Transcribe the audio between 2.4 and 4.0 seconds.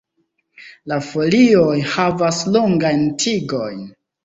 longajn tigojn.